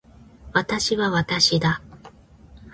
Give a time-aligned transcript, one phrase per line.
[0.53, 1.79] 私は私だ。